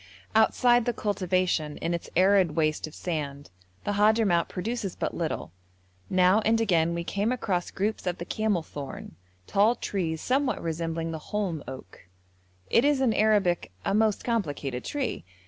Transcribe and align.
Outside 0.33 0.85
the 0.85 0.93
cultivation 0.93 1.77
in 1.77 1.93
its 1.93 2.09
arid 2.15 2.55
waste 2.55 2.87
of 2.87 2.95
sand 2.95 3.51
the 3.83 3.91
Hadhramout 3.91 4.49
produces 4.49 4.95
but 4.95 5.13
little; 5.13 5.51
now 6.09 6.39
and 6.39 6.59
again 6.59 6.95
we 6.95 7.03
came 7.03 7.31
across 7.31 7.69
groups 7.69 8.07
of 8.07 8.17
the 8.17 8.25
camelthorn, 8.25 9.15
tall 9.45 9.75
trees 9.75 10.19
somewhat 10.19 10.59
resembling 10.59 11.11
the 11.11 11.19
holm 11.29 11.63
oak. 11.67 12.07
It 12.71 12.83
is 12.83 12.99
in 12.99 13.13
Arabic 13.13 13.71
a 13.85 13.93
most 13.93 14.23
complicated 14.23 14.83
tree. 14.83 15.23